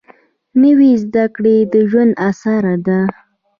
نوې 0.61 0.91
زده 1.03 1.25
کړه 1.35 1.55
د 1.73 1.75
ژوند 1.89 2.11
اسره 2.29 2.75
ده 2.85 2.99